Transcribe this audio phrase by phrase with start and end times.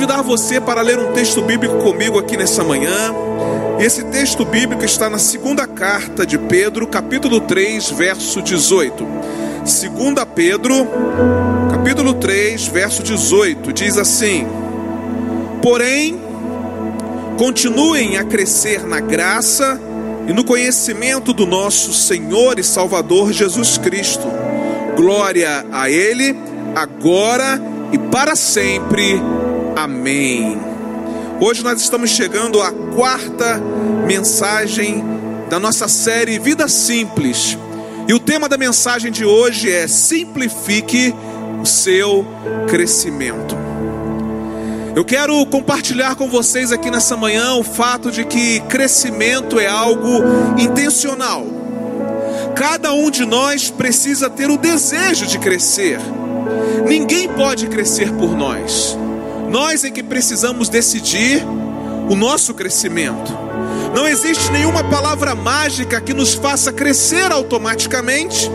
[0.00, 3.14] convidar você para ler um texto bíblico comigo aqui nessa manhã.
[3.78, 9.06] Esse texto bíblico está na segunda carta de Pedro, capítulo 3, verso 18.
[9.66, 10.88] Segunda Pedro,
[11.70, 14.46] capítulo 3, verso 18, diz assim:
[15.60, 16.18] Porém,
[17.36, 19.78] continuem a crescer na graça
[20.26, 24.26] e no conhecimento do nosso Senhor e Salvador Jesus Cristo.
[24.96, 26.34] Glória a Ele,
[26.74, 27.60] agora
[27.92, 29.20] e para sempre.
[29.76, 30.58] Amém.
[31.40, 33.60] Hoje nós estamos chegando à quarta
[34.06, 35.02] mensagem
[35.48, 37.56] da nossa série Vida Simples.
[38.06, 41.14] E o tema da mensagem de hoje é Simplifique
[41.62, 42.26] o seu
[42.68, 43.56] crescimento.
[44.94, 50.22] Eu quero compartilhar com vocês aqui nessa manhã o fato de que crescimento é algo
[50.58, 51.46] intencional.
[52.56, 55.98] Cada um de nós precisa ter o desejo de crescer.
[56.86, 58.98] Ninguém pode crescer por nós.
[59.50, 61.44] Nós é que precisamos decidir
[62.08, 63.36] o nosso crescimento.
[63.92, 68.48] Não existe nenhuma palavra mágica que nos faça crescer automaticamente.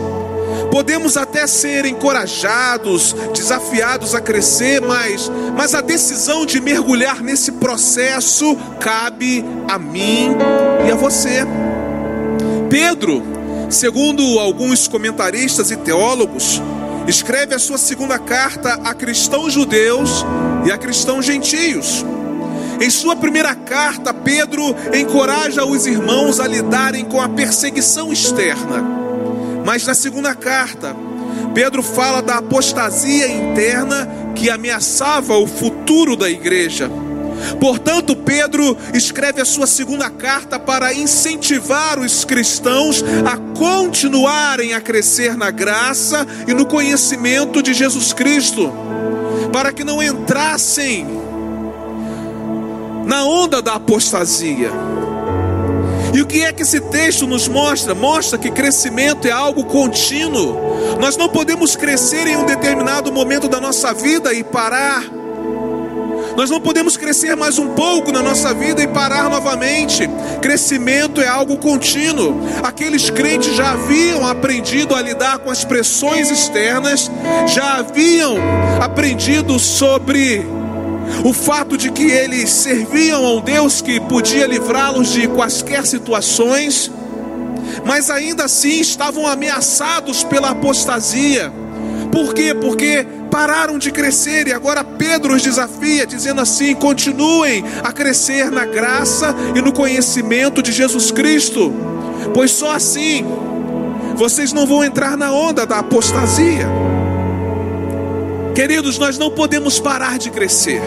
[0.70, 8.56] Podemos até ser encorajados, desafiados a crescer, mas, mas a decisão de mergulhar nesse processo
[8.80, 10.34] cabe a mim
[10.88, 11.44] e a você.
[12.70, 13.22] Pedro,
[13.68, 16.62] segundo alguns comentaristas e teólogos,
[17.06, 20.24] escreve a sua segunda carta a cristãos judeus
[20.66, 22.04] e a cristãos gentios.
[22.80, 28.84] Em sua primeira carta, Pedro encoraja os irmãos a lidarem com a perseguição externa.
[29.64, 30.94] Mas na segunda carta,
[31.54, 36.90] Pedro fala da apostasia interna que ameaçava o futuro da igreja.
[37.60, 45.36] Portanto, Pedro escreve a sua segunda carta para incentivar os cristãos a continuarem a crescer
[45.36, 48.72] na graça e no conhecimento de Jesus Cristo,
[49.52, 51.06] para que não entrassem
[53.04, 54.70] na onda da apostasia.
[56.14, 57.94] E o que é que esse texto nos mostra?
[57.94, 60.98] Mostra que crescimento é algo contínuo.
[60.98, 65.04] Nós não podemos crescer em um determinado momento da nossa vida e parar.
[66.36, 70.06] Nós não podemos crescer mais um pouco na nossa vida e parar novamente.
[70.42, 72.38] Crescimento é algo contínuo.
[72.62, 77.10] Aqueles crentes já haviam aprendido a lidar com as pressões externas,
[77.46, 78.36] já haviam
[78.82, 80.46] aprendido sobre
[81.24, 86.92] o fato de que eles serviam a um Deus que podia livrá-los de quaisquer situações,
[87.82, 91.50] mas ainda assim estavam ameaçados pela apostasia.
[92.16, 92.54] Por quê?
[92.54, 98.64] Porque pararam de crescer e agora Pedro os desafia, dizendo assim: continuem a crescer na
[98.64, 101.70] graça e no conhecimento de Jesus Cristo,
[102.32, 103.22] pois só assim
[104.14, 106.66] vocês não vão entrar na onda da apostasia.
[108.54, 110.80] Queridos, nós não podemos parar de crescer.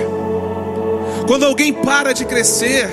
[1.27, 2.89] Quando alguém para de crescer,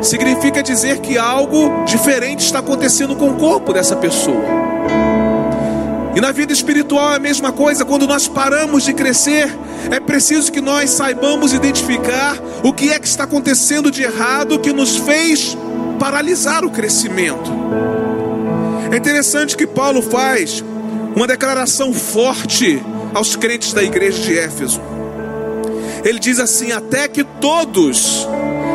[0.00, 4.69] significa dizer que algo diferente está acontecendo com o corpo dessa pessoa.
[6.14, 9.48] E na vida espiritual é a mesma coisa, quando nós paramos de crescer,
[9.90, 14.72] é preciso que nós saibamos identificar o que é que está acontecendo de errado que
[14.72, 15.56] nos fez
[15.98, 17.50] paralisar o crescimento.
[18.90, 20.64] É interessante que Paulo faz
[21.14, 22.82] uma declaração forte
[23.14, 24.80] aos crentes da igreja de Éfeso.
[26.04, 28.26] Ele diz assim: até que todos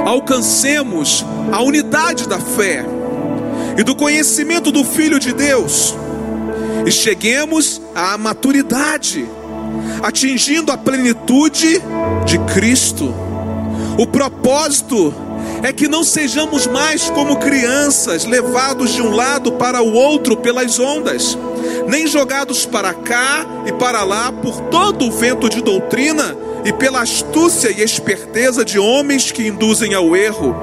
[0.06, 2.86] alcancemos a unidade da fé
[3.78, 5.96] e do conhecimento do Filho de Deus
[6.86, 9.28] e cheguemos à maturidade,
[10.04, 11.82] atingindo a plenitude
[12.26, 13.14] de Cristo.
[13.98, 15.14] O propósito
[15.64, 20.80] é que não sejamos mais como crianças, levados de um lado para o outro pelas
[20.80, 21.38] ondas,
[21.88, 27.02] nem jogados para cá e para lá por todo o vento de doutrina e pela
[27.02, 30.56] astúcia e esperteza de homens que induzem ao erro.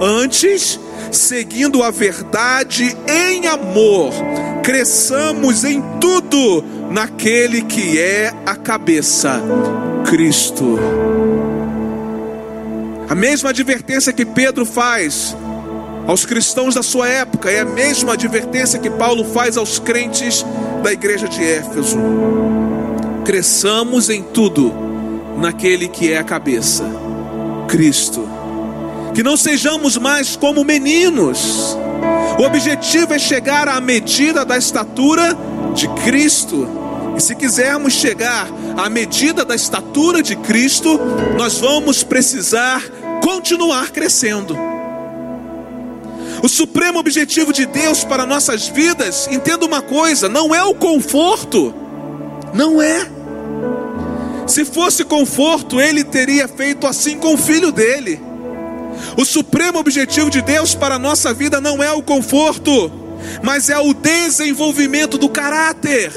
[0.00, 0.78] Antes,
[1.10, 4.12] seguindo a verdade em amor,
[4.62, 9.40] cresçamos em tudo naquele que é a cabeça,
[10.06, 10.78] Cristo.
[13.08, 15.36] A mesma advertência que Pedro faz
[16.06, 20.44] aos cristãos da sua época é a mesma advertência que Paulo faz aos crentes
[20.82, 21.98] da igreja de Éfeso.
[23.24, 24.72] Cresçamos em tudo
[25.38, 26.84] naquele que é a cabeça,
[27.68, 28.33] Cristo
[29.14, 31.76] que não sejamos mais como meninos.
[32.38, 35.36] O objetivo é chegar à medida da estatura
[35.74, 36.68] de Cristo.
[37.16, 40.98] E se quisermos chegar à medida da estatura de Cristo,
[41.38, 42.82] nós vamos precisar
[43.22, 44.56] continuar crescendo.
[46.42, 51.72] O supremo objetivo de Deus para nossas vidas, entenda uma coisa, não é o conforto,
[52.52, 53.08] não é.
[54.46, 58.20] Se fosse conforto, ele teria feito assim com o filho dele.
[59.16, 62.90] O supremo objetivo de Deus para a nossa vida não é o conforto,
[63.42, 66.12] mas é o desenvolvimento do caráter.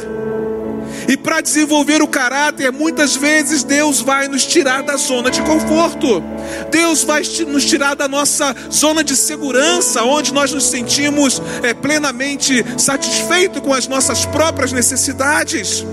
[1.08, 6.22] E para desenvolver o caráter, muitas vezes Deus vai nos tirar da zona de conforto.
[6.70, 12.64] Deus vai nos tirar da nossa zona de segurança, onde nós nos sentimos é, plenamente
[12.78, 15.86] satisfeitos com as nossas próprias necessidades.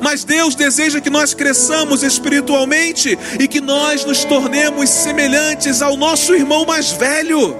[0.00, 6.34] Mas Deus deseja que nós cresçamos espiritualmente e que nós nos tornemos semelhantes ao nosso
[6.34, 7.56] irmão mais velho,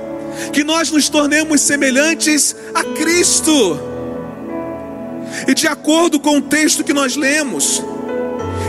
[0.52, 3.80] que nós nos tornemos semelhantes a Cristo.
[5.46, 7.82] E de acordo com o texto que nós lemos,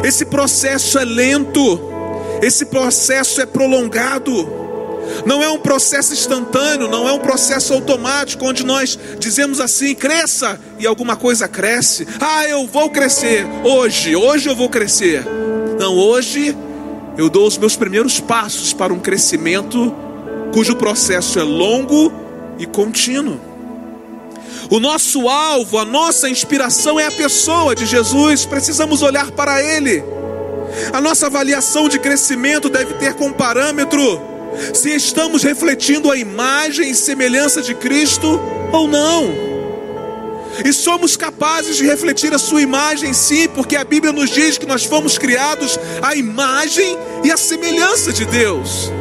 [0.03, 1.79] esse processo é lento,
[2.41, 4.68] esse processo é prolongado.
[5.25, 10.59] Não é um processo instantâneo, não é um processo automático onde nós dizemos assim: cresça
[10.77, 12.07] e alguma coisa cresce.
[12.19, 15.25] Ah, eu vou crescer hoje, hoje eu vou crescer.
[15.79, 16.55] Não, hoje
[17.17, 19.93] eu dou os meus primeiros passos para um crescimento
[20.53, 22.11] cujo processo é longo
[22.57, 23.39] e contínuo.
[24.69, 30.03] O nosso alvo, a nossa inspiração é a pessoa de Jesus, precisamos olhar para Ele.
[30.93, 34.21] A nossa avaliação de crescimento deve ter como parâmetro
[34.73, 38.39] se estamos refletindo a imagem e semelhança de Cristo
[38.71, 39.49] ou não.
[40.65, 44.65] E somos capazes de refletir a sua imagem, sim, porque a Bíblia nos diz que
[44.65, 48.91] nós fomos criados à imagem e à semelhança de Deus.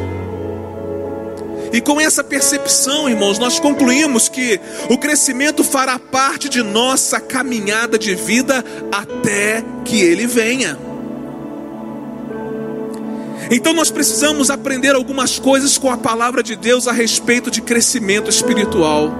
[1.71, 4.59] E com essa percepção, irmãos, nós concluímos que
[4.89, 10.88] o crescimento fará parte de nossa caminhada de vida até que ele venha.
[13.51, 18.29] Então nós precisamos aprender algumas coisas com a palavra de Deus a respeito de crescimento
[18.29, 19.11] espiritual.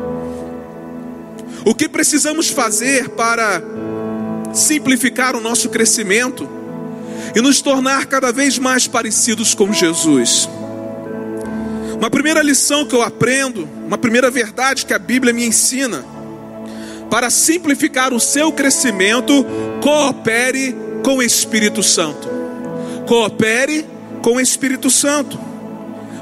[1.66, 3.62] O que precisamos fazer para
[4.54, 6.48] simplificar o nosso crescimento
[7.36, 10.48] e nos tornar cada vez mais parecidos com Jesus?
[11.98, 16.06] Uma primeira lição que eu aprendo, uma primeira verdade que a Bíblia me ensina,
[17.10, 19.46] para simplificar o seu crescimento,
[19.82, 22.30] coopere com o Espírito Santo.
[23.08, 23.86] Coopere
[24.22, 25.40] com o Espírito Santo.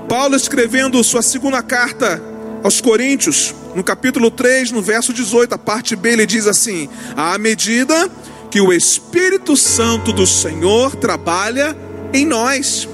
[0.07, 2.21] Paulo escrevendo sua segunda carta
[2.63, 7.37] aos Coríntios, no capítulo 3, no verso 18, a parte B, ele diz assim: À
[7.37, 8.09] medida
[8.49, 11.75] que o Espírito Santo do Senhor trabalha
[12.13, 12.87] em nós,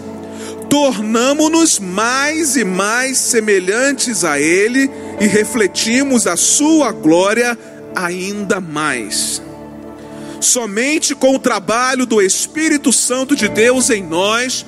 [0.70, 4.90] tornamo-nos mais e mais semelhantes a Ele
[5.22, 7.58] e refletimos a Sua glória
[7.96, 9.42] ainda mais.
[10.42, 14.66] Somente com o trabalho do Espírito Santo de Deus em nós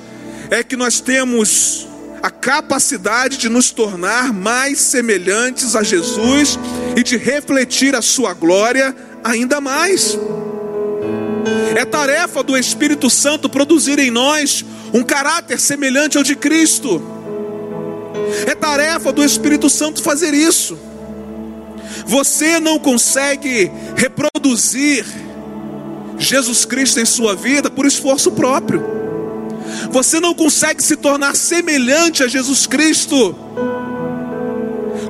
[0.50, 1.86] é que nós temos
[2.22, 6.58] a capacidade de nos tornar mais semelhantes a Jesus
[6.96, 10.18] e de refletir a Sua glória ainda mais.
[11.76, 17.02] É tarefa do Espírito Santo produzir em nós um caráter semelhante ao de Cristo.
[18.46, 20.78] É tarefa do Espírito Santo fazer isso.
[22.06, 25.04] Você não consegue reproduzir
[26.18, 29.05] Jesus Cristo em sua vida por esforço próprio.
[29.90, 33.34] Você não consegue se tornar semelhante a Jesus Cristo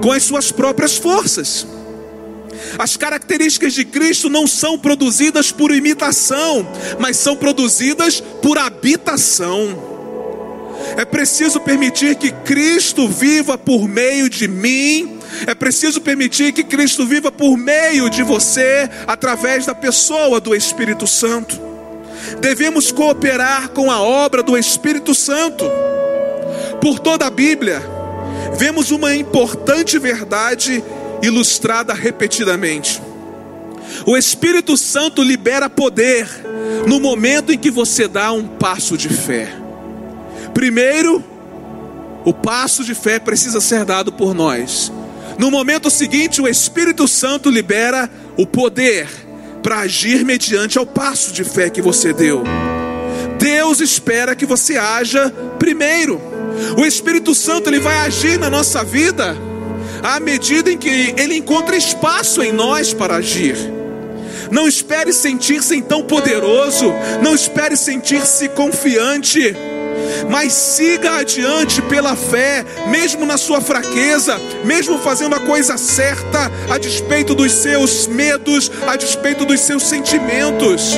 [0.03, 1.67] com as suas próprias forças.
[2.79, 6.67] As características de Cristo não são produzidas por imitação,
[6.99, 9.95] mas são produzidas por habitação.
[10.97, 17.05] É preciso permitir que Cristo viva por meio de mim, é preciso permitir que Cristo
[17.05, 21.76] viva por meio de você, através da pessoa do Espírito Santo
[22.41, 25.65] devemos cooperar com a obra do Espírito Santo.
[26.81, 27.83] Por toda a Bíblia,
[28.59, 30.83] vemos uma importante verdade
[31.23, 33.03] ilustrada repetidamente.
[34.07, 36.29] O Espírito Santo libera poder
[36.87, 39.49] no momento em que você dá um passo de fé.
[40.53, 41.23] Primeiro,
[42.25, 44.93] o passo de fé precisa ser dado por nós.
[45.39, 49.26] No momento seguinte, o Espírito Santo libera o poder
[49.67, 52.45] para agir mediante ao passo de fé que você deu.
[53.37, 56.23] Deus espera que você haja primeiro.
[56.79, 59.37] O Espírito Santo ele vai agir na nossa vida
[60.05, 63.57] à medida em que ele encontra espaço em nós para agir.
[64.53, 69.53] Não espere sentir-se tão poderoso, não espere sentir-se confiante
[70.29, 76.79] mas siga adiante pela fé, mesmo na sua fraqueza, mesmo fazendo a coisa certa, a
[76.79, 80.93] despeito dos seus medos, a despeito dos seus sentimentos.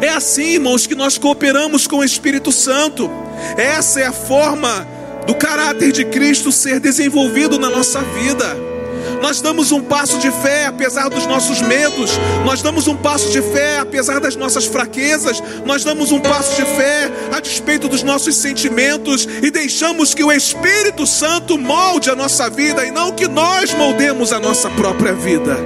[0.00, 3.10] É assim, irmãos, que nós cooperamos com o Espírito Santo.
[3.56, 4.86] Essa é a forma
[5.26, 8.75] do caráter de Cristo ser desenvolvido na nossa vida.
[9.20, 12.10] Nós damos um passo de fé apesar dos nossos medos,
[12.44, 16.62] nós damos um passo de fé apesar das nossas fraquezas, nós damos um passo de
[16.62, 22.48] fé a despeito dos nossos sentimentos e deixamos que o Espírito Santo molde a nossa
[22.48, 25.56] vida e não que nós moldemos a nossa própria vida.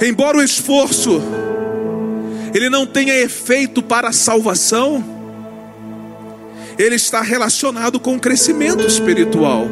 [0.00, 1.22] Embora o esforço
[2.56, 5.04] ele não tenha efeito para a salvação,
[6.78, 9.68] ele está relacionado com o crescimento espiritual.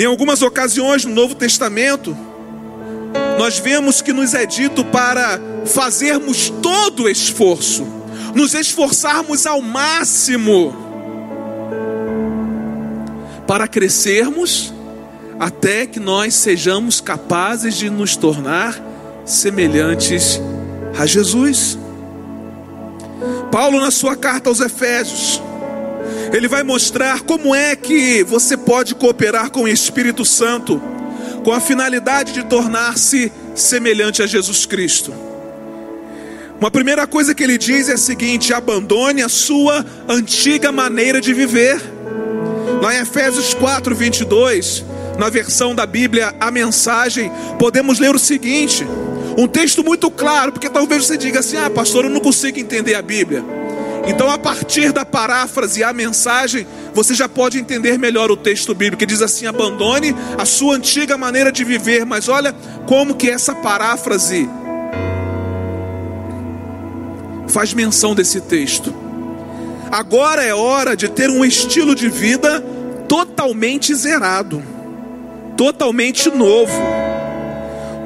[0.00, 2.16] Em algumas ocasiões no Novo Testamento,
[3.38, 7.86] nós vemos que nos é dito para fazermos todo o esforço,
[8.34, 10.74] nos esforçarmos ao máximo
[13.46, 14.72] para crescermos
[15.38, 18.80] até que nós sejamos capazes de nos tornar
[19.26, 20.40] semelhantes
[20.98, 21.78] a Jesus.
[23.52, 25.42] Paulo, na sua carta aos Efésios,
[26.32, 30.80] ele vai mostrar como é que você pode cooperar com o Espírito Santo,
[31.44, 35.12] com a finalidade de tornar-se semelhante a Jesus Cristo.
[36.60, 41.32] Uma primeira coisa que ele diz é a seguinte: abandone a sua antiga maneira de
[41.32, 41.80] viver.
[42.82, 44.84] Lá em Efésios 4, 22,
[45.18, 48.86] na versão da Bíblia, a mensagem, podemos ler o seguinte:
[49.38, 52.94] um texto muito claro, porque talvez você diga assim: ah, pastor, eu não consigo entender
[52.94, 53.59] a Bíblia.
[54.06, 58.98] Então, a partir da paráfrase, a mensagem, você já pode entender melhor o texto bíblico,
[58.98, 62.04] que diz assim: abandone a sua antiga maneira de viver.
[62.04, 62.54] Mas olha
[62.86, 64.48] como que essa paráfrase
[67.48, 68.94] faz menção desse texto.
[69.90, 72.64] Agora é hora de ter um estilo de vida
[73.08, 74.62] totalmente zerado
[75.60, 76.72] totalmente novo.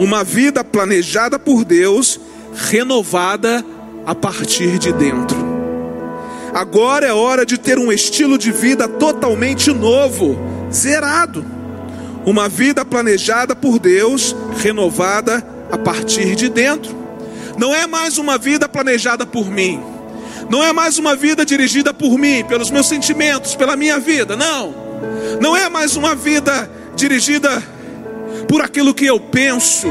[0.00, 2.18] Uma vida planejada por Deus,
[2.52, 3.64] renovada
[4.04, 5.43] a partir de dentro.
[6.54, 10.38] Agora é hora de ter um estilo de vida totalmente novo,
[10.72, 11.44] zerado.
[12.24, 16.94] Uma vida planejada por Deus, renovada a partir de dentro.
[17.58, 19.82] Não é mais uma vida planejada por mim.
[20.48, 24.36] Não é mais uma vida dirigida por mim, pelos meus sentimentos, pela minha vida.
[24.36, 24.72] Não.
[25.40, 27.60] Não é mais uma vida dirigida
[28.46, 29.88] por aquilo que eu penso.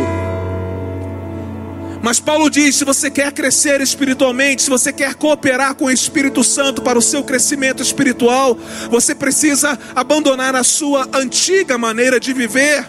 [2.03, 6.43] Mas Paulo diz: se você quer crescer espiritualmente, se você quer cooperar com o Espírito
[6.43, 8.57] Santo para o seu crescimento espiritual,
[8.89, 12.85] você precisa abandonar a sua antiga maneira de viver.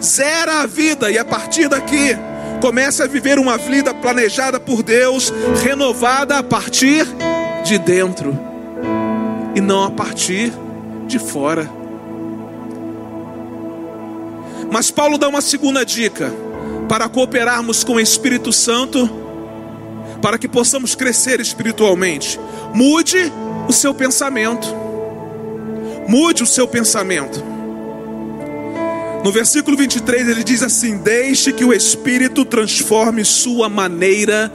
[0.00, 2.16] Zera a vida e a partir daqui
[2.60, 5.32] comece a viver uma vida planejada por Deus,
[5.64, 7.04] renovada a partir
[7.64, 8.38] de dentro
[9.52, 10.52] e não a partir
[11.08, 11.68] de fora.
[14.70, 16.32] Mas Paulo dá uma segunda dica
[16.88, 19.08] para cooperarmos com o Espírito Santo,
[20.20, 22.38] para que possamos crescer espiritualmente.
[22.74, 23.32] Mude
[23.68, 24.66] o seu pensamento.
[26.08, 27.42] Mude o seu pensamento.
[29.24, 34.52] No versículo 23 ele diz assim: Deixe que o Espírito transforme sua maneira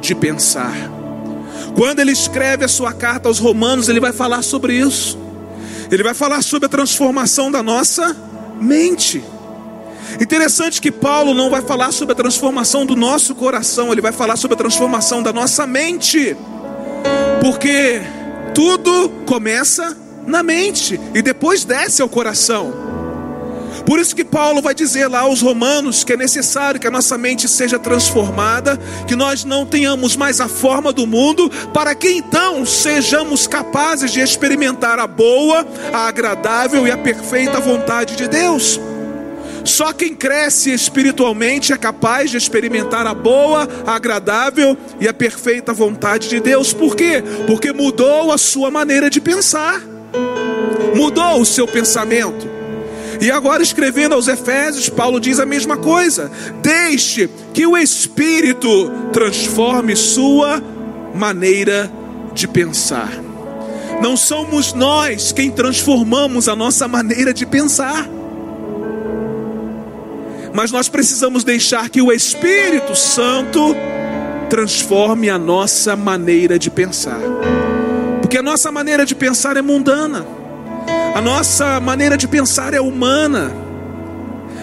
[0.00, 0.74] de pensar.
[1.74, 5.18] Quando ele escreve a sua carta aos Romanos, ele vai falar sobre isso.
[5.90, 8.16] Ele vai falar sobre a transformação da nossa
[8.60, 9.24] mente.
[10.20, 14.36] Interessante que Paulo não vai falar sobre a transformação do nosso coração, ele vai falar
[14.36, 16.36] sobre a transformação da nossa mente.
[17.40, 18.00] Porque
[18.54, 22.90] tudo começa na mente e depois desce ao coração.
[23.86, 27.16] Por isso que Paulo vai dizer lá aos romanos que é necessário que a nossa
[27.16, 32.64] mente seja transformada, que nós não tenhamos mais a forma do mundo, para que então
[32.66, 38.78] sejamos capazes de experimentar a boa, a agradável e a perfeita vontade de Deus.
[39.64, 45.72] Só quem cresce espiritualmente é capaz de experimentar a boa, a agradável e a perfeita
[45.72, 46.72] vontade de Deus.
[46.72, 47.22] Por quê?
[47.46, 49.80] Porque mudou a sua maneira de pensar,
[50.94, 52.48] mudou o seu pensamento.
[53.20, 56.30] E agora, escrevendo aos Efésios, Paulo diz a mesma coisa:
[56.62, 60.62] deixe que o Espírito transforme sua
[61.14, 61.90] maneira
[62.32, 63.10] de pensar.
[64.00, 68.08] Não somos nós quem transformamos a nossa maneira de pensar
[70.52, 73.74] mas nós precisamos deixar que o Espírito Santo
[74.48, 77.20] transforme a nossa maneira de pensar,
[78.20, 80.26] porque a nossa maneira de pensar é mundana,
[81.14, 83.52] a nossa maneira de pensar é humana.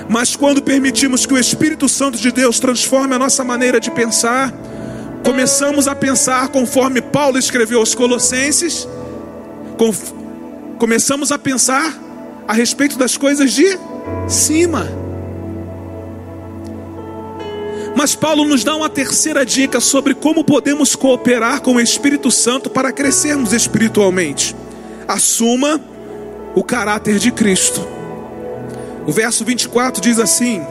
[0.09, 4.53] Mas quando permitimos que o Espírito Santo de Deus transforme a nossa maneira de pensar,
[5.23, 8.87] começamos a pensar conforme Paulo escreveu aos Colossenses,
[10.77, 11.93] começamos a pensar
[12.47, 13.77] a respeito das coisas de
[14.29, 15.06] cima.
[17.97, 22.69] Mas Paulo nos dá uma terceira dica sobre como podemos cooperar com o Espírito Santo
[22.69, 24.55] para crescermos espiritualmente.
[25.07, 25.81] Assuma
[26.53, 27.83] o caráter de Cristo.
[29.07, 30.61] O verso 24 diz assim: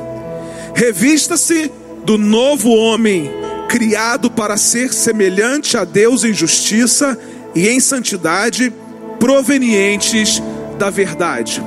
[0.73, 1.69] Revista-se
[2.05, 3.29] do novo homem,
[3.69, 7.19] criado para ser semelhante a Deus em justiça
[7.57, 8.73] e em santidade,
[9.19, 10.41] provenientes
[10.79, 11.61] da verdade.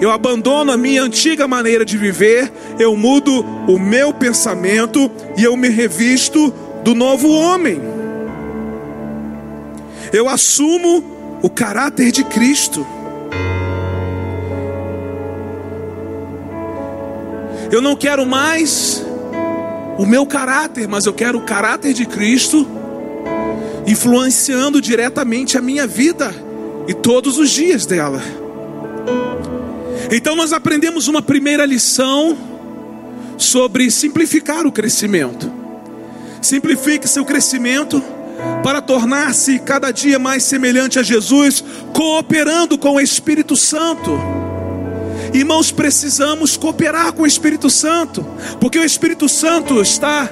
[0.00, 5.56] Eu abandono a minha antiga maneira de viver, eu mudo o meu pensamento e eu
[5.56, 6.52] me revisto
[6.84, 7.80] do novo homem.
[10.12, 12.86] Eu assumo o caráter de Cristo.
[17.72, 19.04] Eu não quero mais
[19.98, 22.66] o meu caráter, mas eu quero o caráter de Cristo
[23.86, 26.34] influenciando diretamente a minha vida
[26.86, 28.45] e todos os dias dela.
[30.10, 32.36] Então nós aprendemos uma primeira lição
[33.36, 35.52] sobre simplificar o crescimento.
[36.40, 38.02] Simplifique seu crescimento
[38.62, 44.12] para tornar-se cada dia mais semelhante a Jesus, cooperando com o Espírito Santo.
[45.32, 48.24] Irmãos, precisamos cooperar com o Espírito Santo,
[48.60, 50.30] porque o Espírito Santo está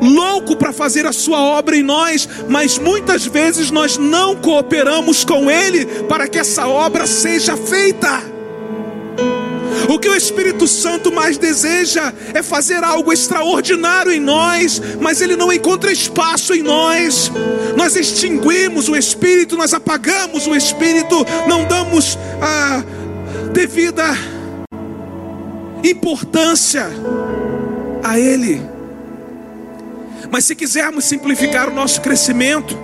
[0.00, 5.50] louco para fazer a sua obra em nós, mas muitas vezes nós não cooperamos com
[5.50, 8.35] Ele para que essa obra seja feita.
[9.88, 15.36] O que o Espírito Santo mais deseja é fazer algo extraordinário em nós, mas ele
[15.36, 17.30] não encontra espaço em nós.
[17.76, 22.82] Nós extinguimos o Espírito, nós apagamos o Espírito, não damos a
[23.52, 24.04] devida
[25.84, 26.88] importância
[28.02, 28.60] a Ele.
[30.30, 32.76] Mas se quisermos simplificar o nosso crescimento,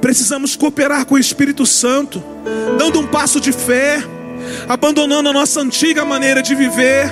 [0.00, 2.22] precisamos cooperar com o Espírito Santo,
[2.76, 4.02] dando um passo de fé
[4.68, 7.10] abandonando a nossa antiga maneira de viver,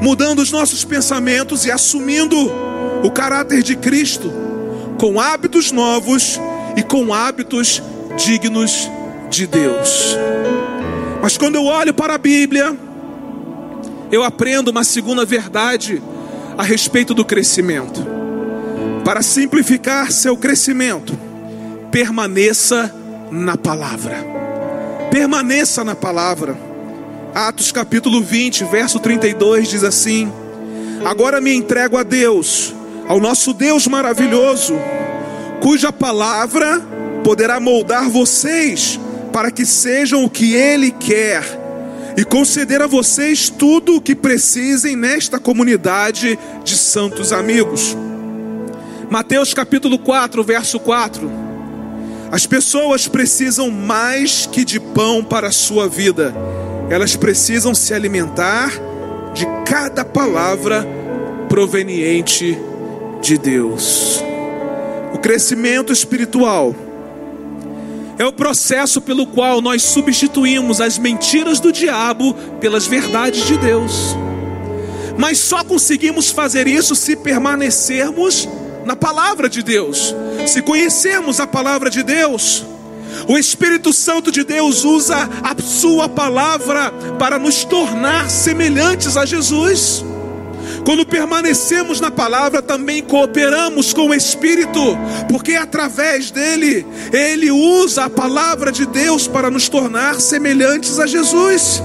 [0.00, 2.36] mudando os nossos pensamentos e assumindo
[3.02, 4.32] o caráter de Cristo,
[4.98, 6.40] com hábitos novos
[6.76, 7.82] e com hábitos
[8.16, 8.90] dignos
[9.30, 10.16] de Deus.
[11.22, 12.76] Mas quando eu olho para a Bíblia,
[14.10, 16.02] eu aprendo uma segunda verdade
[16.56, 18.06] a respeito do crescimento.
[19.04, 21.16] Para simplificar seu crescimento,
[21.90, 22.92] permaneça
[23.30, 24.45] na palavra
[25.10, 26.56] permaneça na palavra.
[27.34, 30.32] Atos capítulo 20, verso 32 diz assim:
[31.04, 32.74] Agora me entrego a Deus,
[33.06, 34.74] ao nosso Deus maravilhoso,
[35.60, 36.80] cuja palavra
[37.22, 38.98] poderá moldar vocês
[39.32, 41.44] para que sejam o que Ele quer
[42.16, 47.96] e conceder a vocês tudo o que precisem nesta comunidade de santos amigos.
[49.10, 51.45] Mateus capítulo 4, verso 4.
[52.30, 56.34] As pessoas precisam mais que de pão para a sua vida,
[56.90, 58.72] elas precisam se alimentar
[59.32, 60.86] de cada palavra
[61.48, 62.58] proveniente
[63.22, 64.22] de Deus.
[65.12, 66.74] O crescimento espiritual
[68.18, 74.16] é o processo pelo qual nós substituímos as mentiras do diabo pelas verdades de Deus.
[75.18, 78.48] Mas só conseguimos fazer isso se permanecermos
[78.86, 80.14] na palavra de Deus.
[80.46, 82.64] Se conhecermos a palavra de Deus,
[83.28, 90.04] o Espírito Santo de Deus usa a sua palavra para nos tornar semelhantes a Jesus.
[90.84, 94.80] Quando permanecemos na palavra, também cooperamos com o Espírito,
[95.28, 101.82] porque através dele, ele usa a palavra de Deus para nos tornar semelhantes a Jesus.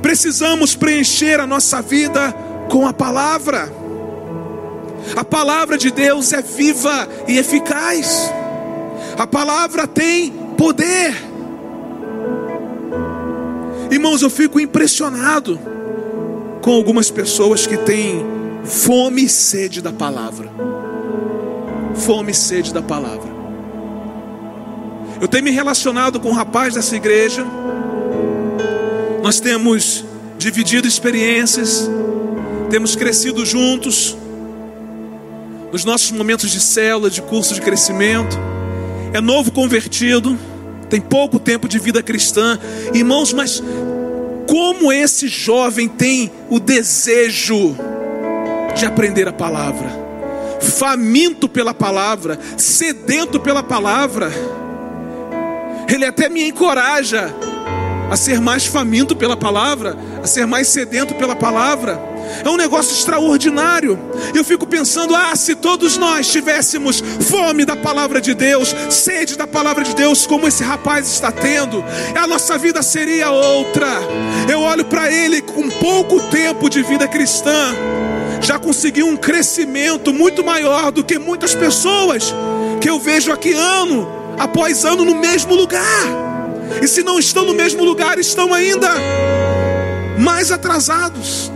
[0.00, 2.32] Precisamos preencher a nossa vida
[2.68, 3.83] com a palavra.
[5.16, 8.32] A palavra de Deus é viva e eficaz.
[9.18, 11.14] A palavra tem poder.
[13.90, 15.58] Irmãos, eu fico impressionado
[16.60, 18.24] com algumas pessoas que têm
[18.64, 20.50] fome e sede da palavra.
[21.94, 23.32] Fome e sede da palavra.
[25.20, 27.46] Eu tenho me relacionado com um rapaz dessa igreja.
[29.22, 30.04] Nós temos
[30.36, 31.88] dividido experiências,
[32.68, 34.16] temos crescido juntos
[35.74, 38.38] nos nossos momentos de célula, de curso de crescimento.
[39.12, 40.38] É novo convertido,
[40.88, 42.60] tem pouco tempo de vida cristã.
[42.94, 43.60] Irmãos, mas
[44.48, 47.76] como esse jovem tem o desejo
[48.76, 49.88] de aprender a palavra,
[50.60, 54.30] faminto pela palavra, sedento pela palavra.
[55.92, 57.34] Ele até me encoraja
[58.08, 62.13] a ser mais faminto pela palavra, a ser mais sedento pela palavra.
[62.42, 63.98] É um negócio extraordinário.
[64.34, 69.46] Eu fico pensando: ah, se todos nós tivéssemos fome da palavra de Deus, sede da
[69.46, 73.88] palavra de Deus, como esse rapaz está tendo, a nossa vida seria outra.
[74.50, 77.74] Eu olho para ele com pouco tempo de vida cristã,
[78.40, 82.34] já conseguiu um crescimento muito maior do que muitas pessoas
[82.80, 86.24] que eu vejo aqui ano após ano no mesmo lugar.
[86.82, 88.90] E se não estão no mesmo lugar, estão ainda
[90.18, 91.50] mais atrasados,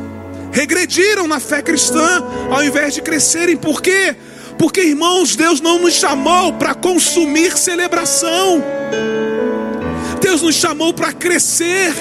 [0.58, 3.56] regrediram na fé cristã ao invés de crescerem.
[3.56, 4.16] Por quê?
[4.58, 8.60] Porque, irmãos, Deus não nos chamou para consumir celebração,
[10.20, 11.94] Deus nos chamou para crescer.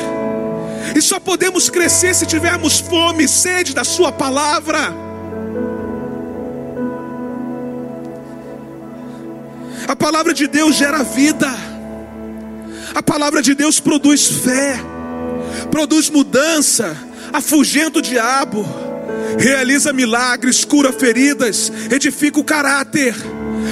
[0.96, 4.92] E só podemos crescer se tivermos fome e sede da Sua palavra.
[9.88, 11.48] A palavra de Deus gera vida,
[12.96, 14.80] a palavra de Deus produz fé,
[15.70, 18.66] produz mudança, afugenta o diabo,
[19.38, 23.16] realiza milagres, cura feridas, edifica o caráter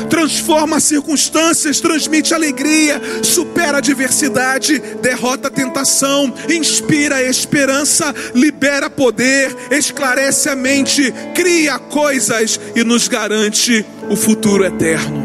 [0.10, 8.90] transforma as circunstâncias, transmite alegria, supera a adversidade, derrota a tentação, inspira a esperança, libera
[8.90, 15.24] poder, esclarece a mente, cria coisas e nos garante o futuro eterno.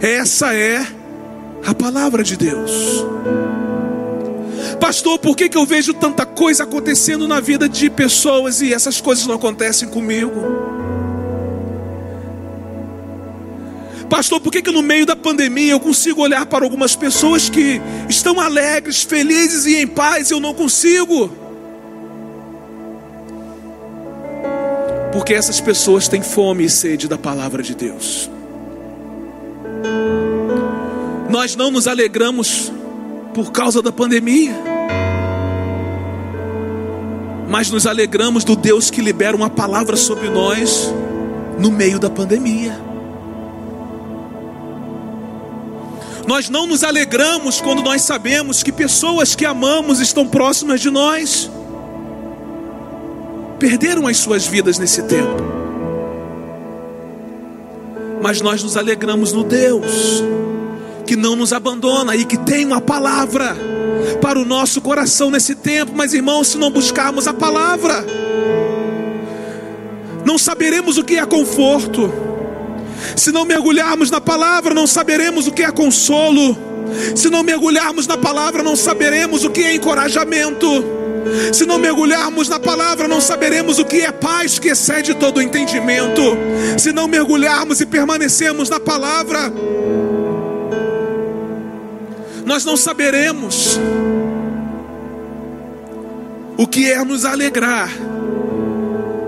[0.00, 0.84] Essa é
[1.64, 3.04] a palavra de Deus.
[4.82, 9.00] Pastor, por que, que eu vejo tanta coisa acontecendo na vida de pessoas e essas
[9.00, 10.32] coisas não acontecem comigo?
[14.10, 17.80] Pastor, por que, que no meio da pandemia eu consigo olhar para algumas pessoas que
[18.08, 21.30] estão alegres, felizes e em paz e eu não consigo?
[25.12, 28.28] Porque essas pessoas têm fome e sede da palavra de Deus.
[31.30, 32.72] Nós não nos alegramos
[33.32, 34.71] por causa da pandemia,
[37.52, 40.90] mas nos alegramos do Deus que libera uma palavra sobre nós
[41.58, 42.80] no meio da pandemia.
[46.26, 51.50] Nós não nos alegramos quando nós sabemos que pessoas que amamos estão próximas de nós,
[53.58, 55.42] perderam as suas vidas nesse tempo.
[58.22, 60.24] Mas nós nos alegramos no Deus
[61.06, 63.54] que não nos abandona e que tem uma palavra
[64.22, 65.92] para o nosso coração nesse tempo.
[65.94, 68.06] Mas irmãos, se não buscarmos a palavra,
[70.24, 72.10] não saberemos o que é conforto
[73.16, 76.56] se não mergulharmos na palavra, não saberemos o que é consolo.
[77.14, 80.66] Se não mergulharmos na palavra, não saberemos o que é encorajamento.
[81.52, 85.42] Se não mergulharmos na palavra, não saberemos o que é paz que excede todo o
[85.42, 86.20] entendimento.
[86.78, 89.52] Se não mergulharmos e permanecermos na palavra,
[92.44, 93.78] nós não saberemos
[96.62, 97.90] o que é nos alegrar,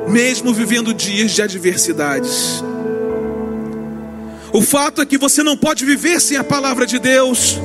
[0.07, 2.63] mesmo vivendo dias de adversidades.
[4.53, 7.59] O fato é que você não pode viver sem a palavra de Deus.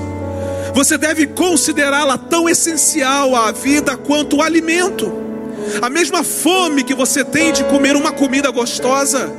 [0.74, 5.14] Você deve considerá-la tão essencial à vida quanto o alimento.
[5.84, 9.32] A mesma fome que você tem de comer uma comida gostosa,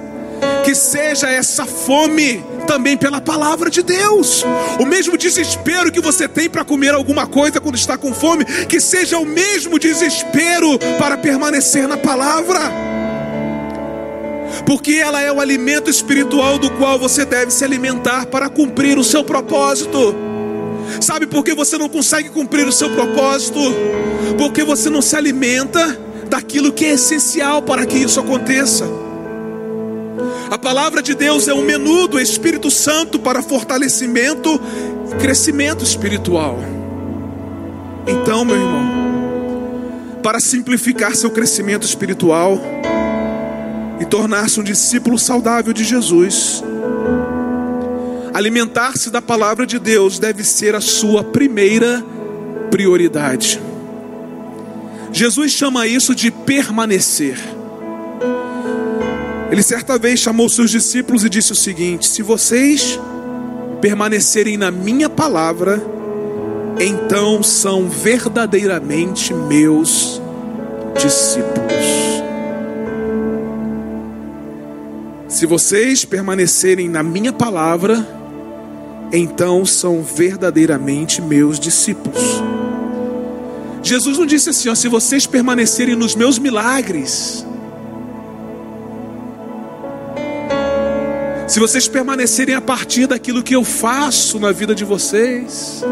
[0.64, 4.44] que seja essa fome também pela palavra de Deus.
[4.79, 8.81] O mesmo desespero que você tem para comer alguma coisa quando está com fome, que
[8.81, 12.90] seja o mesmo desespero para permanecer na palavra
[14.66, 19.05] porque ela é o alimento espiritual do qual você deve se alimentar para cumprir o
[19.05, 20.14] seu propósito.
[21.00, 23.61] Sabe por que você não consegue cumprir o seu propósito?
[24.37, 25.98] Porque você não se alimenta
[26.29, 29.10] daquilo que é essencial para que isso aconteça.
[30.50, 34.60] A palavra de Deus é um menu do Espírito Santo para fortalecimento
[35.12, 36.58] e crescimento espiritual.
[38.06, 42.60] Então, meu irmão, para simplificar seu crescimento espiritual,
[44.00, 46.64] e tornar-se um discípulo saudável de Jesus.
[48.32, 52.02] Alimentar-se da palavra de Deus deve ser a sua primeira
[52.70, 53.60] prioridade.
[55.12, 57.60] Jesus chama isso de permanecer.
[59.50, 62.98] Ele certa vez chamou seus discípulos e disse o seguinte: Se vocês
[63.80, 65.82] permanecerem na minha palavra,
[66.78, 70.20] então são verdadeiramente meus
[71.00, 72.20] discípulos.
[75.28, 78.06] Se vocês permanecerem na minha palavra,
[79.12, 82.42] então são verdadeiramente meus discípulos.
[83.82, 87.46] Jesus não disse assim: ó, se vocês permanecerem nos meus milagres,
[91.50, 95.82] se vocês permanecerem a partir daquilo que eu faço na vida de vocês,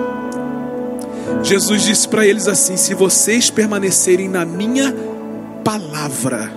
[1.43, 4.95] Jesus disse para eles assim: se vocês permanecerem na minha
[5.65, 6.53] palavra,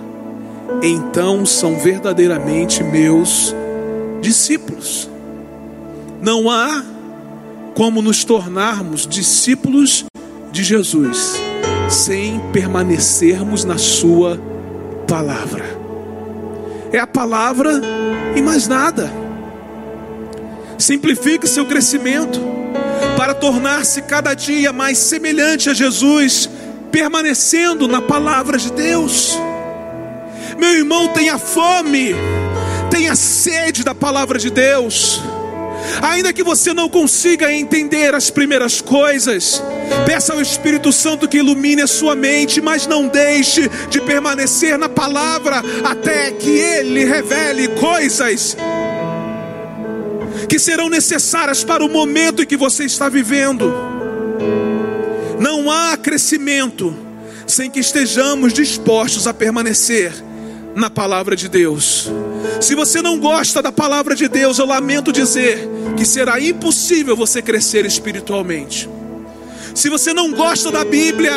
[0.80, 3.52] então são verdadeiramente meus
[4.20, 5.10] discípulos.
[6.22, 6.84] Não há
[7.74, 10.04] como nos tornarmos discípulos
[10.52, 11.40] de Jesus
[11.88, 14.40] sem permanecermos na Sua
[15.08, 15.71] palavra.
[16.92, 17.80] É a palavra
[18.36, 19.10] e mais nada.
[20.78, 22.40] Simplifique seu crescimento
[23.16, 26.48] para tornar-se cada dia mais semelhante a Jesus
[26.90, 29.38] permanecendo na palavra de Deus.
[30.58, 32.14] Meu irmão, tenha fome,
[32.90, 35.22] tenha sede da palavra de Deus.
[36.00, 39.62] Ainda que você não consiga entender as primeiras coisas,
[40.06, 44.88] peça ao Espírito Santo que ilumine a sua mente, mas não deixe de permanecer na
[44.88, 48.56] palavra até que ele revele coisas
[50.48, 53.72] que serão necessárias para o momento em que você está vivendo.
[55.38, 56.94] Não há crescimento
[57.46, 60.12] sem que estejamos dispostos a permanecer
[60.74, 62.10] na palavra de Deus.
[62.62, 67.42] Se você não gosta da palavra de Deus, eu lamento dizer que será impossível você
[67.42, 68.88] crescer espiritualmente.
[69.74, 71.32] Se você não gosta da Bíblia,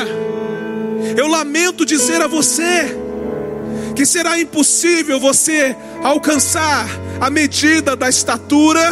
[1.17, 2.95] eu lamento dizer a você
[3.95, 6.87] que será impossível você alcançar
[7.19, 8.91] a medida da estatura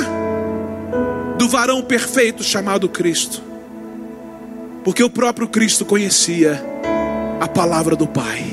[1.37, 3.43] do varão perfeito chamado Cristo.
[4.83, 6.63] Porque o próprio Cristo conhecia
[7.39, 8.52] a palavra do Pai.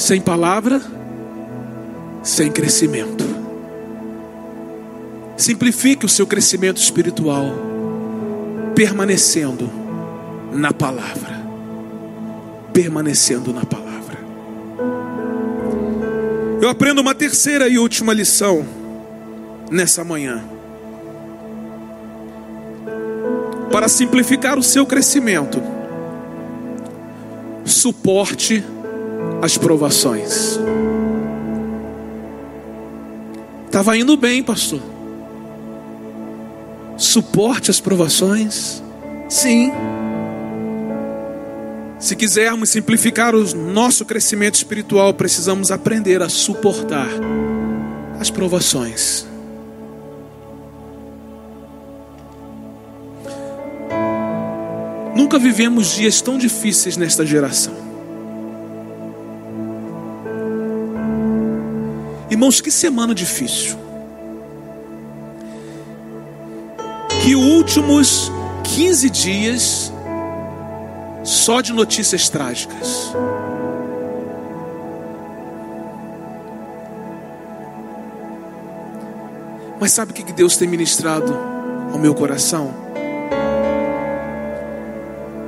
[0.00, 0.80] Sem palavra,
[2.22, 3.22] sem crescimento.
[5.36, 7.44] Simplifique o seu crescimento espiritual,
[8.74, 9.70] permanecendo
[10.52, 11.42] na palavra.
[12.72, 14.16] Permanecendo na palavra.
[16.62, 18.64] Eu aprendo uma terceira e última lição
[19.70, 20.42] nessa manhã.
[23.70, 25.62] Para simplificar o seu crescimento,
[27.66, 28.64] suporte
[29.42, 30.58] as provações.
[33.66, 34.80] Estava indo bem, pastor.
[36.96, 38.82] Suporte as provações?
[39.28, 39.72] Sim.
[41.98, 47.08] Se quisermos simplificar o nosso crescimento espiritual, precisamos aprender a suportar
[48.18, 49.26] as provações.
[55.14, 57.89] Nunca vivemos dias tão difíceis nesta geração.
[62.40, 63.76] Irmãos, que semana difícil.
[67.22, 68.32] Que últimos
[68.64, 69.92] 15 dias
[71.22, 73.12] só de notícias trágicas.
[79.78, 81.36] Mas sabe o que Deus tem ministrado
[81.92, 82.72] ao meu coração?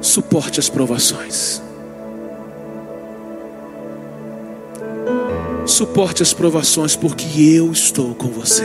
[0.02, 1.62] Suporte as provações.
[5.72, 8.62] Suporte as provações, porque eu estou com você.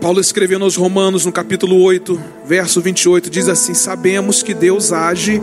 [0.00, 5.40] Paulo escrevendo aos Romanos no capítulo 8, verso 28, diz assim: Sabemos que Deus age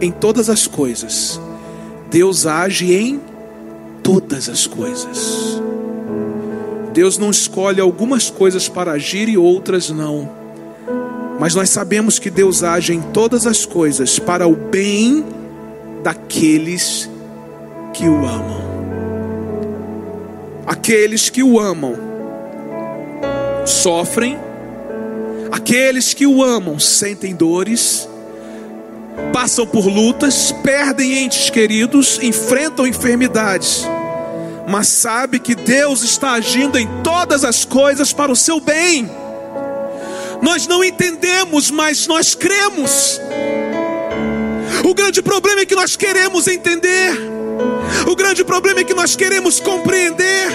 [0.00, 1.40] em todas as coisas.
[2.08, 3.20] Deus age em
[4.04, 5.60] todas as coisas.
[6.92, 10.30] Deus não escolhe algumas coisas para agir e outras não.
[11.40, 15.24] Mas nós sabemos que Deus age em todas as coisas para o bem
[16.04, 17.15] daqueles
[17.96, 18.66] que o amam.
[20.66, 21.96] Aqueles que o amam
[23.64, 24.38] sofrem,
[25.50, 28.06] aqueles que o amam sentem dores,
[29.32, 33.86] passam por lutas, perdem entes queridos, enfrentam enfermidades,
[34.68, 39.10] mas sabe que Deus está agindo em todas as coisas para o seu bem.
[40.42, 43.18] Nós não entendemos, mas nós cremos.
[44.84, 47.35] O grande problema é que nós queremos entender.
[48.06, 50.48] O grande problema é que nós queremos compreender.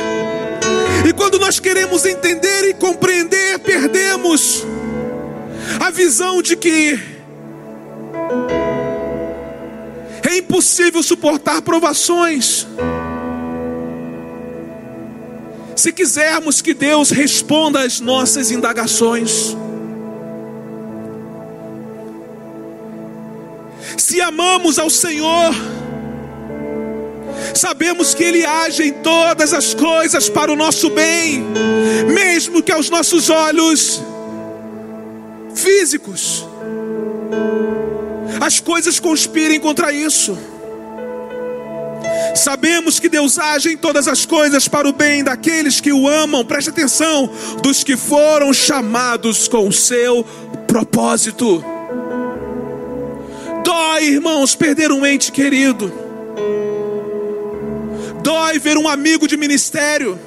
[1.08, 4.64] E quando nós queremos entender e compreender, perdemos
[5.80, 7.00] a visão de que
[10.30, 12.68] é impossível suportar provações.
[15.76, 19.58] Se quisermos que Deus responda às nossas indagações,
[23.98, 25.56] se amamos ao Senhor,
[27.54, 31.44] Sabemos que Ele age em todas as coisas para o nosso bem,
[32.14, 34.02] mesmo que aos nossos olhos
[35.54, 36.46] físicos
[38.40, 40.38] as coisas conspirem contra isso.
[42.36, 46.46] Sabemos que Deus age em todas as coisas para o bem daqueles que o amam,
[46.46, 47.30] preste atenção,
[47.62, 50.24] dos que foram chamados com o seu
[50.68, 51.64] propósito.
[53.64, 56.11] Dói, irmãos, perder um ente querido.
[58.22, 60.20] Dói ver um amigo de ministério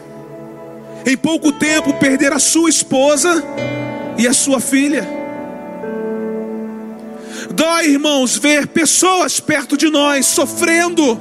[1.06, 3.42] em pouco tempo perder a sua esposa
[4.18, 5.06] e a sua filha.
[7.50, 11.20] Dói, irmãos, ver pessoas perto de nós sofrendo.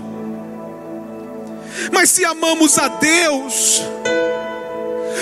[1.92, 3.82] Mas se amamos a Deus,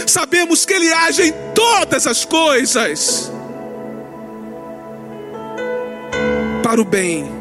[0.05, 3.31] sabemos que Ele age em todas as coisas
[6.63, 7.40] para o bem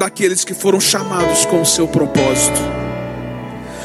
[0.00, 2.58] daqueles que foram chamados com o seu propósito.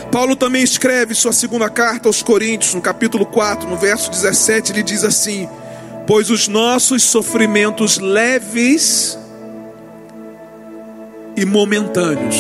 [0.10, 4.82] Paulo também escreve sua segunda carta aos Coríntios, no capítulo 4, no verso 17, ele
[4.82, 5.50] diz assim:
[6.08, 9.20] Pois os nossos sofrimentos leves
[11.36, 12.38] e momentâneos,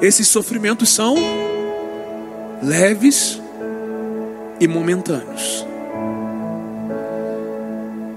[0.00, 1.14] esses sofrimentos são
[2.62, 3.38] leves
[4.58, 5.66] e momentâneos.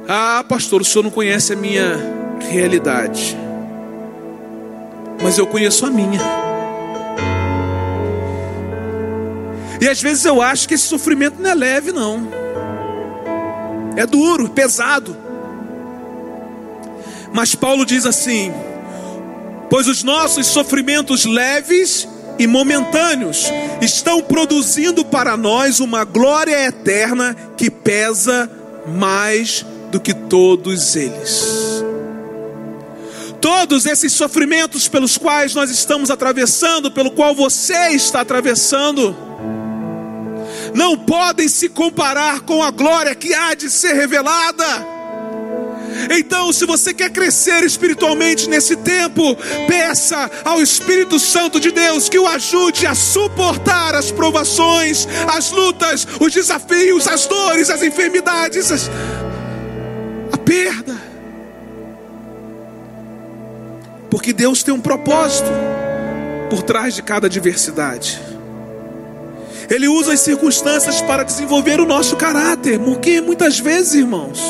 [0.08, 1.98] Ah, pastor, o senhor não conhece a minha
[2.40, 3.38] realidade,
[5.22, 6.20] mas eu conheço a minha.
[9.82, 12.28] E às vezes eu acho que esse sofrimento não é leve, não.
[13.96, 15.16] É duro, pesado.
[17.34, 18.52] Mas Paulo diz assim:
[19.70, 23.46] Pois os nossos sofrimentos leves e momentâneos
[23.82, 28.50] estão produzindo para nós uma glória eterna que pesa
[28.88, 31.79] mais do que todos eles.
[33.42, 39.16] Todos esses sofrimentos pelos quais nós estamos atravessando, pelo qual você está atravessando,
[40.74, 45.00] não podem se comparar com a glória que há de ser revelada.
[46.10, 49.36] Então, se você quer crescer espiritualmente nesse tempo,
[49.68, 56.08] peça ao Espírito Santo de Deus que o ajude a suportar as provações, as lutas,
[56.20, 58.90] os desafios, as dores, as enfermidades, as...
[60.32, 61.09] a perda.
[64.10, 65.50] Porque Deus tem um propósito
[66.50, 68.20] por trás de cada adversidade.
[69.70, 74.42] Ele usa as circunstâncias para desenvolver o nosso caráter, porque muitas vezes, irmãos,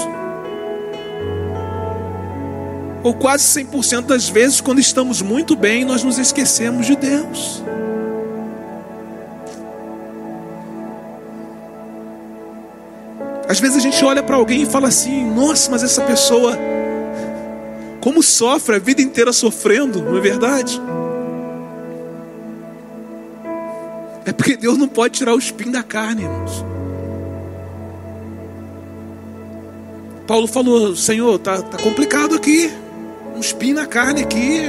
[3.03, 7.63] ou quase 100% das vezes, quando estamos muito bem, nós nos esquecemos de Deus.
[13.47, 16.55] Às vezes a gente olha para alguém e fala assim: nossa, mas essa pessoa,
[18.01, 20.79] como sofre a vida inteira sofrendo, não é verdade?
[24.25, 26.63] É porque Deus não pode tirar o espinho da carne, irmãos.
[30.27, 32.71] Paulo falou: Senhor, tá, tá complicado aqui
[33.35, 34.61] um espinho na carne aqui.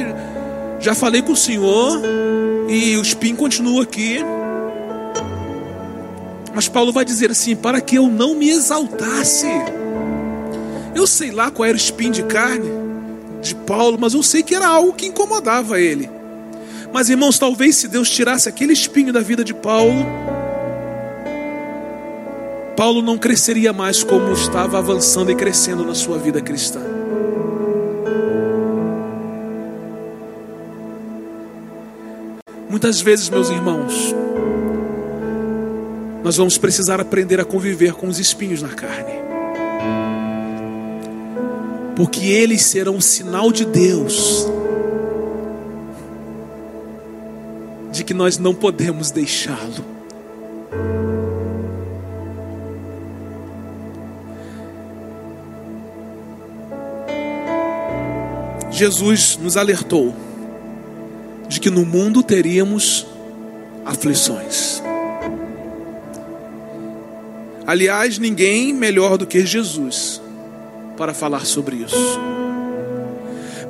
[0.79, 2.01] Já falei com o Senhor
[2.69, 4.21] e o espinho continua aqui.
[6.55, 9.49] Mas Paulo vai dizer assim: para que eu não me exaltasse.
[10.95, 12.80] Eu sei lá qual era o espinho de carne
[13.41, 16.11] de Paulo, mas eu sei que era algo que incomodava ele.
[16.93, 20.05] Mas irmãos, talvez se Deus tirasse aquele espinho da vida de Paulo,
[22.77, 26.81] Paulo não cresceria mais como estava avançando e crescendo na sua vida cristã.
[32.69, 34.15] Muitas vezes, meus irmãos,
[36.23, 39.13] nós vamos precisar aprender a conviver com os espinhos na carne,
[42.01, 44.47] porque eles serão um sinal de Deus,
[47.93, 49.85] de que nós não podemos deixá-lo.
[58.71, 60.17] Jesus nos alertou
[61.49, 63.07] de que no mundo teríamos
[63.85, 64.83] aflições.
[67.67, 70.20] Aliás, ninguém melhor do que Jesus
[71.01, 72.21] para falar sobre isso.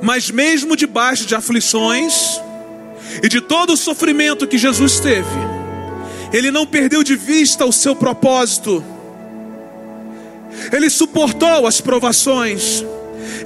[0.01, 2.41] Mas mesmo debaixo de aflições
[3.23, 5.39] e de todo o sofrimento que Jesus teve,
[6.33, 8.83] ele não perdeu de vista o seu propósito.
[10.73, 12.83] Ele suportou as provações,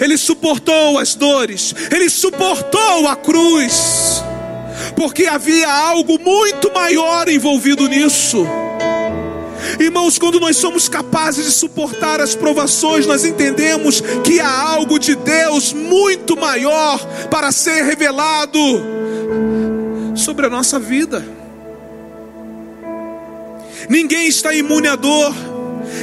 [0.01, 4.23] ele suportou as dores, ele suportou a cruz
[4.95, 8.47] porque havia algo muito maior envolvido nisso.
[9.79, 15.15] Irmãos, quando nós somos capazes de suportar as provações, nós entendemos que há algo de
[15.15, 18.59] Deus muito maior para ser revelado
[20.15, 21.25] sobre a nossa vida.
[23.89, 25.33] Ninguém está imune à dor,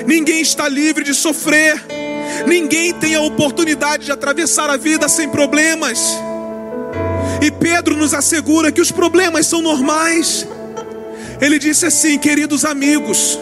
[0.06, 1.82] ninguém está livre de sofrer,
[2.46, 5.98] ninguém tem a oportunidade de atravessar a vida sem problemas.
[7.40, 10.46] E Pedro nos assegura que os problemas são normais.
[11.40, 13.36] Ele disse assim: queridos amigos,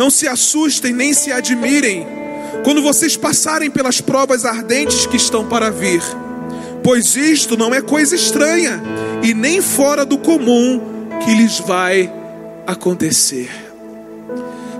[0.00, 2.06] não se assustem nem se admirem
[2.64, 6.00] quando vocês passarem pelas provas ardentes que estão para vir,
[6.82, 8.82] pois isto não é coisa estranha
[9.22, 10.80] e nem fora do comum
[11.22, 12.10] que lhes vai
[12.66, 13.50] acontecer.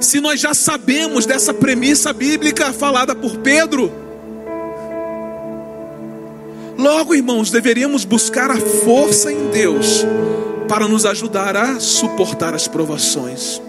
[0.01, 3.93] Se nós já sabemos dessa premissa bíblica falada por Pedro,
[6.79, 10.03] Logo, irmãos, deveríamos buscar a força em Deus
[10.67, 13.61] para nos ajudar a suportar as provações.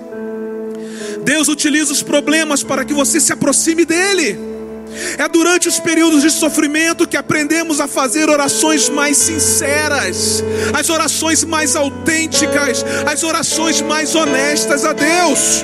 [1.23, 4.37] Deus utiliza os problemas para que você se aproxime dele.
[5.17, 10.43] É durante os períodos de sofrimento que aprendemos a fazer orações mais sinceras,
[10.73, 15.63] as orações mais autênticas, as orações mais honestas a Deus.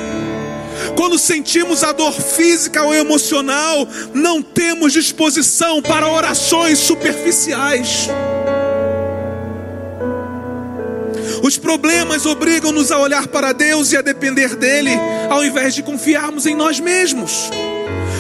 [0.95, 8.09] Quando sentimos a dor física ou emocional, não temos disposição para orações superficiais.
[11.47, 14.91] Os problemas obrigam-nos a olhar para Deus e a depender dEle,
[15.29, 17.49] ao invés de confiarmos em nós mesmos.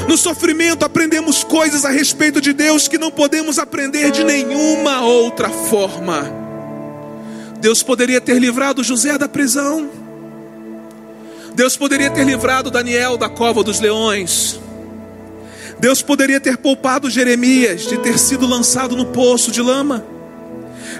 [0.07, 5.49] No sofrimento aprendemos coisas a respeito de Deus que não podemos aprender de nenhuma outra
[5.49, 6.25] forma.
[7.59, 9.89] Deus poderia ter livrado José da prisão.
[11.53, 14.57] Deus poderia ter livrado Daniel da cova dos leões.
[15.77, 20.16] Deus poderia ter poupado Jeremias de ter sido lançado no poço de lama.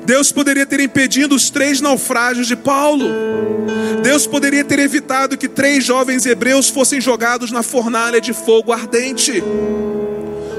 [0.08, 3.10] Deus poderia ter impedido os três naufrágios de Paulo.
[4.02, 9.44] Deus poderia ter evitado que três jovens hebreus fossem jogados na fornalha de fogo ardente.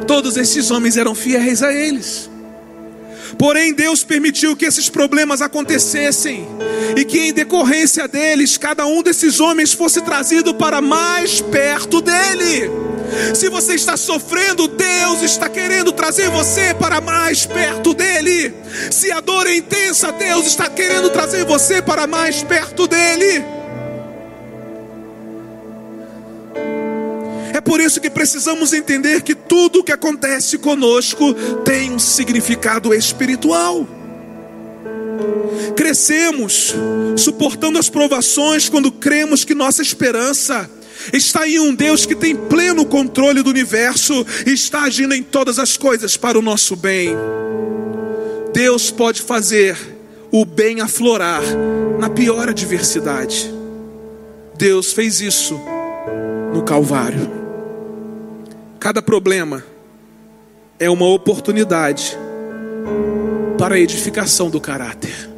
[0.07, 2.29] Todos esses homens eram fiéis a eles.
[3.39, 6.47] Porém, Deus permitiu que esses problemas acontecessem
[6.97, 12.69] e que, em decorrência deles, cada um desses homens fosse trazido para mais perto dele.
[13.35, 18.53] Se você está sofrendo, Deus está querendo trazer você para mais perto dele.
[18.91, 23.58] Se a dor é intensa, Deus está querendo trazer você para mais perto dele.
[27.59, 31.35] É por isso que precisamos entender que tudo o que acontece conosco
[31.65, 33.85] tem um significado espiritual.
[35.75, 36.73] Crescemos
[37.17, 40.71] suportando as provações quando cremos que nossa esperança
[41.13, 45.59] está em um Deus que tem pleno controle do universo e está agindo em todas
[45.59, 47.11] as coisas para o nosso bem.
[48.53, 49.77] Deus pode fazer
[50.31, 51.43] o bem aflorar
[51.99, 53.53] na pior adversidade.
[54.57, 55.61] Deus fez isso
[56.55, 57.48] no Calvário.
[58.81, 59.65] Cada problema
[60.79, 62.17] é uma oportunidade
[63.59, 65.29] para a edificação do caráter.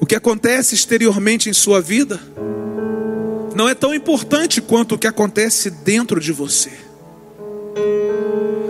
[0.00, 2.20] O que acontece exteriormente em sua vida
[3.54, 6.72] não é tão importante quanto o que acontece dentro de você.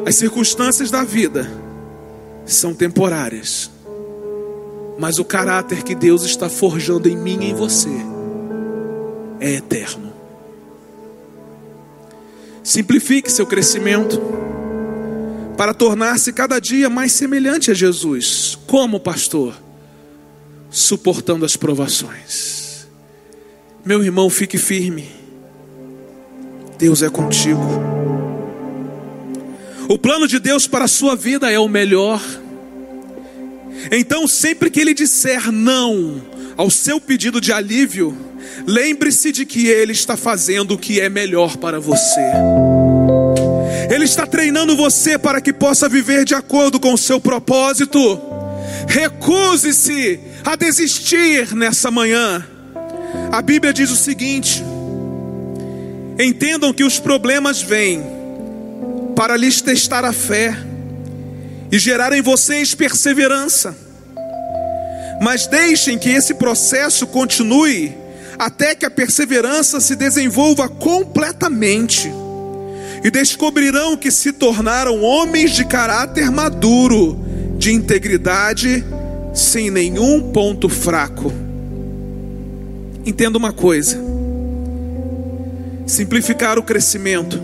[0.07, 1.51] As circunstâncias da vida
[2.45, 3.71] são temporárias,
[4.99, 7.91] mas o caráter que Deus está forjando em mim e em você
[9.41, 10.06] é eterno.
[12.67, 14.21] Simplifique seu crescimento
[15.57, 18.59] para tornar-se cada dia mais semelhante a Jesus.
[18.67, 19.55] Como pastor?
[20.69, 22.89] Suportando as provações.
[23.85, 25.09] Meu irmão, fique firme.
[26.77, 27.63] Deus é contigo.
[29.89, 32.21] O plano de Deus para a sua vida é o melhor.
[33.93, 36.21] Então, sempre que Ele disser não
[36.57, 38.26] ao seu pedido de alívio,
[38.67, 42.21] lembre-se de que Ele está fazendo o que é melhor para você.
[43.91, 48.21] Ele está treinando você para que possa viver de acordo com o seu propósito.
[48.89, 52.45] Recuse-se a desistir nessa manhã.
[53.31, 54.63] A Bíblia diz o seguinte:
[56.19, 58.03] entendam que os problemas vêm
[59.15, 60.57] para lhes testar a fé
[61.71, 63.77] e gerar em vocês perseverança.
[65.21, 67.95] Mas deixem que esse processo continue
[68.39, 72.13] até que a perseverança se desenvolva completamente.
[73.05, 77.19] E descobrirão que se tornaram homens de caráter maduro,
[77.57, 78.85] de integridade,
[79.35, 81.33] sem nenhum ponto fraco.
[83.05, 83.99] Entenda uma coisa:
[85.87, 87.41] simplificar o crescimento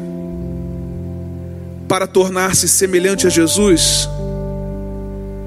[1.86, 4.08] para tornar-se semelhante a Jesus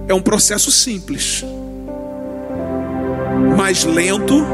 [0.07, 1.43] é um processo simples,
[3.57, 4.45] mas lento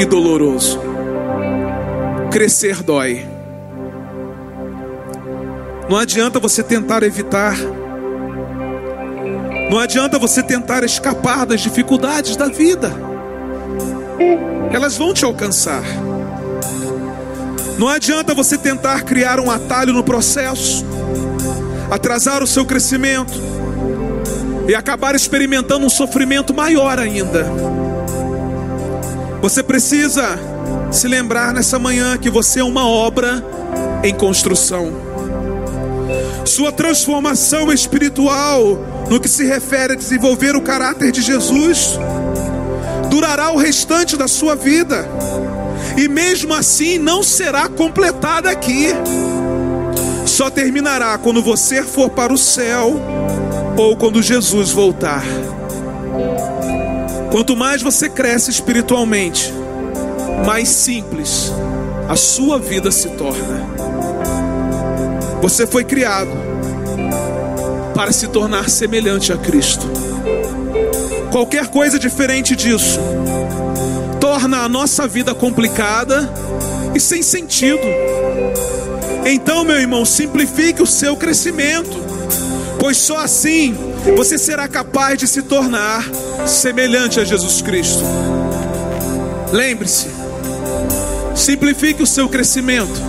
[0.00, 0.80] e doloroso.
[2.32, 3.24] Crescer dói.
[5.88, 7.56] Não adianta você tentar evitar.
[9.70, 13.10] Não adianta você tentar escapar das dificuldades da vida
[14.72, 15.82] elas vão te alcançar.
[17.78, 20.84] Não adianta você tentar criar um atalho no processo,
[21.90, 23.32] atrasar o seu crescimento
[24.68, 27.46] e acabar experimentando um sofrimento maior ainda.
[29.40, 30.38] Você precisa
[30.92, 33.42] se lembrar nessa manhã que você é uma obra
[34.04, 34.92] em construção.
[36.44, 41.98] Sua transformação espiritual, no que se refere a desenvolver o caráter de Jesus,
[43.08, 45.08] durará o restante da sua vida,
[45.96, 48.88] e mesmo assim não será completada aqui,
[50.26, 53.00] só terminará quando você for para o céu
[53.76, 55.24] ou quando Jesus voltar.
[57.30, 59.52] Quanto mais você cresce espiritualmente,
[60.44, 61.52] mais simples
[62.08, 63.64] a sua vida se torna.
[65.40, 66.30] Você foi criado
[67.94, 69.86] para se tornar semelhante a Cristo.
[71.30, 72.98] Qualquer coisa diferente disso
[74.20, 76.28] torna a nossa vida complicada
[76.94, 77.86] e sem sentido.
[79.24, 81.96] Então, meu irmão, simplifique o seu crescimento,
[82.80, 83.76] pois só assim
[84.16, 86.04] você será capaz de se tornar
[86.46, 88.02] semelhante a Jesus Cristo.
[89.52, 90.08] Lembre-se,
[91.34, 93.00] simplifique o seu crescimento,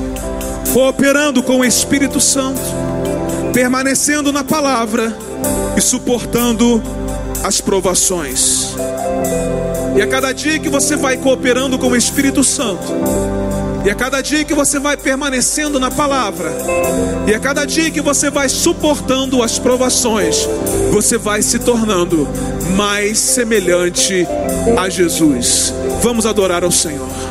[0.73, 2.61] cooperando com o Espírito Santo,
[3.53, 5.15] permanecendo na palavra
[5.75, 6.82] e suportando
[7.43, 8.75] as provações.
[9.95, 12.82] E a cada dia que você vai cooperando com o Espírito Santo,
[13.84, 16.51] e a cada dia que você vai permanecendo na palavra,
[17.27, 20.47] e a cada dia que você vai suportando as provações,
[20.91, 22.27] você vai se tornando
[22.75, 24.27] mais semelhante
[24.77, 25.73] a Jesus.
[26.01, 27.30] Vamos adorar ao Senhor.